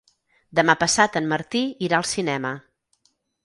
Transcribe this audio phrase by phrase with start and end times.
[0.59, 2.57] Demà passat en Martí irà al cinema.